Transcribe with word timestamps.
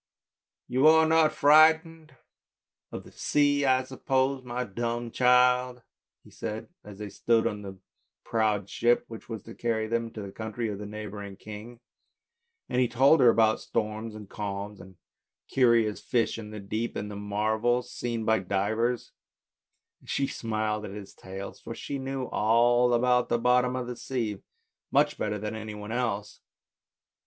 "You 0.67 0.87
are 0.87 1.05
not 1.05 1.31
frightened 1.31 2.15
of 2.91 3.03
the 3.03 3.11
sea, 3.11 3.65
I 3.65 3.83
suppose, 3.83 4.41
my| 4.43 4.63
dumb 4.63 5.11
child?" 5.11 5.83
he 6.23 6.31
said, 6.31 6.69
as 6.83 6.97
they 6.97 7.09
stood 7.09 7.45
on 7.45 7.61
the 7.61 7.77
proud 8.23 8.67
ship 8.67 9.05
which 9.09 9.29
was 9.29 9.43
to 9.43 9.53
carry 9.53 9.85
them 9.85 10.09
to 10.13 10.23
the 10.23 10.31
country 10.31 10.69
of 10.69 10.79
the 10.79 10.87
neighbouring 10.87 11.35
king; 11.35 11.81
and 12.67 12.81
he 12.81 12.87
told 12.87 13.19
her 13.19 13.29
about 13.29 13.59
storms 13.59 14.15
and 14.15 14.27
calms, 14.27 14.81
about 14.81 14.95
curious 15.47 16.01
fish 16.01 16.39
in 16.39 16.49
the 16.49 16.59
deep, 16.59 16.95
and 16.95 17.11
the 17.11 17.15
marvels 17.15 17.93
seen 17.93 18.25
by 18.25 18.39
divers; 18.39 19.11
and 19.99 20.09
she 20.09 20.25
smiled 20.25 20.83
at 20.83 20.95
his 20.95 21.13
tales, 21.13 21.59
for 21.59 21.75
she 21.75 21.99
knew 21.99 22.23
all 22.29 22.95
about 22.95 23.29
the 23.29 23.37
bottom 23.37 23.75
of 23.75 23.85
the 23.85 23.95
sea 23.95 24.41
much 24.89 25.19
better 25.19 25.37
than 25.37 25.53
any 25.55 25.75
one 25.75 25.91
else. 25.91 26.41